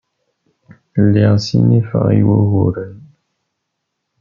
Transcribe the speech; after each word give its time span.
Lliɣ 1.05 1.33
ssinifeɣ 1.39 2.05
i 2.19 2.21
wuguren. 2.27 2.99